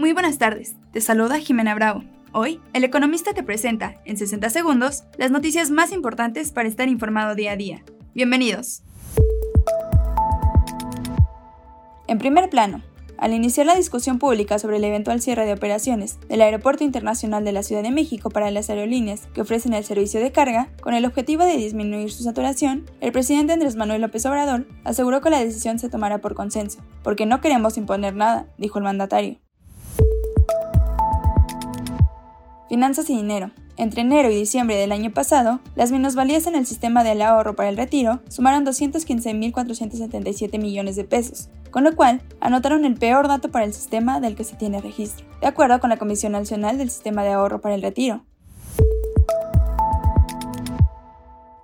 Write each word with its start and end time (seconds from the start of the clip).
Muy 0.00 0.14
buenas 0.14 0.38
tardes, 0.38 0.76
te 0.94 1.02
saluda 1.02 1.38
Jimena 1.40 1.74
Bravo. 1.74 2.04
Hoy, 2.32 2.58
el 2.72 2.84
economista 2.84 3.34
te 3.34 3.42
presenta, 3.42 4.00
en 4.06 4.16
60 4.16 4.48
segundos, 4.48 5.04
las 5.18 5.30
noticias 5.30 5.70
más 5.70 5.92
importantes 5.92 6.52
para 6.52 6.68
estar 6.68 6.88
informado 6.88 7.34
día 7.34 7.52
a 7.52 7.56
día. 7.56 7.84
Bienvenidos. 8.14 8.82
En 12.08 12.16
primer 12.16 12.48
plano, 12.48 12.82
al 13.18 13.34
iniciar 13.34 13.66
la 13.66 13.74
discusión 13.74 14.18
pública 14.18 14.58
sobre 14.58 14.78
el 14.78 14.84
eventual 14.84 15.20
cierre 15.20 15.44
de 15.44 15.52
operaciones 15.52 16.18
del 16.30 16.40
Aeropuerto 16.40 16.82
Internacional 16.82 17.44
de 17.44 17.52
la 17.52 17.62
Ciudad 17.62 17.82
de 17.82 17.90
México 17.90 18.30
para 18.30 18.50
las 18.50 18.70
aerolíneas 18.70 19.26
que 19.34 19.42
ofrecen 19.42 19.74
el 19.74 19.84
servicio 19.84 20.18
de 20.18 20.32
carga, 20.32 20.70
con 20.80 20.94
el 20.94 21.04
objetivo 21.04 21.44
de 21.44 21.58
disminuir 21.58 22.10
su 22.10 22.22
saturación, 22.22 22.86
el 23.02 23.12
presidente 23.12 23.52
Andrés 23.52 23.76
Manuel 23.76 24.00
López 24.00 24.24
Obrador 24.24 24.66
aseguró 24.82 25.20
que 25.20 25.28
la 25.28 25.44
decisión 25.44 25.78
se 25.78 25.90
tomará 25.90 26.22
por 26.22 26.32
consenso, 26.32 26.80
porque 27.02 27.26
no 27.26 27.42
queremos 27.42 27.76
imponer 27.76 28.16
nada, 28.16 28.46
dijo 28.56 28.78
el 28.78 28.84
mandatario. 28.84 29.38
Finanzas 32.70 33.10
y 33.10 33.16
dinero. 33.16 33.50
Entre 33.76 34.02
enero 34.02 34.30
y 34.30 34.36
diciembre 34.36 34.76
del 34.76 34.92
año 34.92 35.10
pasado, 35.10 35.58
las 35.74 35.90
minusvalías 35.90 36.46
en 36.46 36.54
el 36.54 36.66
sistema 36.66 37.02
de 37.02 37.20
ahorro 37.20 37.56
para 37.56 37.68
el 37.68 37.76
retiro 37.76 38.20
sumaron 38.28 38.64
215.477 38.64 40.56
millones 40.56 40.94
de 40.94 41.02
pesos, 41.02 41.48
con 41.72 41.82
lo 41.82 41.96
cual 41.96 42.22
anotaron 42.40 42.84
el 42.84 42.94
peor 42.94 43.26
dato 43.26 43.50
para 43.50 43.64
el 43.64 43.74
sistema 43.74 44.20
del 44.20 44.36
que 44.36 44.44
se 44.44 44.54
tiene 44.54 44.80
registro, 44.80 45.26
de 45.40 45.48
acuerdo 45.48 45.80
con 45.80 45.90
la 45.90 45.96
Comisión 45.96 46.30
Nacional 46.30 46.78
del 46.78 46.90
Sistema 46.90 47.24
de 47.24 47.30
Ahorro 47.32 47.60
para 47.60 47.74
el 47.74 47.82
Retiro. 47.82 48.24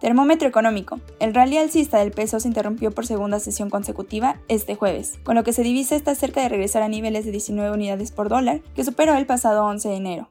Termómetro 0.00 0.48
económico. 0.48 1.00
El 1.20 1.34
rally 1.34 1.58
alcista 1.58 1.98
del 1.98 2.12
peso 2.12 2.40
se 2.40 2.48
interrumpió 2.48 2.92
por 2.92 3.06
segunda 3.06 3.40
sesión 3.40 3.68
consecutiva 3.68 4.40
este 4.48 4.74
jueves, 4.74 5.18
con 5.22 5.34
lo 5.34 5.44
que 5.44 5.52
se 5.52 5.62
divisa 5.62 5.96
está 5.96 6.14
cerca 6.14 6.40
de 6.40 6.48
regresar 6.48 6.82
a 6.82 6.88
niveles 6.88 7.26
de 7.26 7.30
19 7.30 7.74
unidades 7.74 8.10
por 8.10 8.30
dólar, 8.30 8.62
que 8.74 8.84
superó 8.84 9.14
el 9.16 9.26
pasado 9.26 9.66
11 9.66 9.90
de 9.90 9.96
enero. 9.96 10.30